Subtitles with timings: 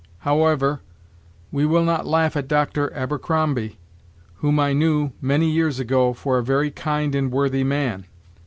[0.21, 0.81] However,
[1.51, 3.77] we will not laugh at Doctor Abercrombie,
[4.37, 8.07] whom I knew, many years ago, for a very kind and worthy man.